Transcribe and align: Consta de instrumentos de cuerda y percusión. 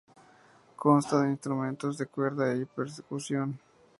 Consta 0.77 1.19
de 1.21 1.29
instrumentos 1.29 1.95
de 1.99 2.07
cuerda 2.07 2.55
y 2.55 2.65
percusión. 2.65 3.59